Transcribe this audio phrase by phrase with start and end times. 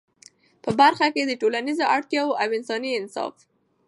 [0.63, 3.35] په برخه کي د ټولنیزو اړتیاوو او انساني انصاف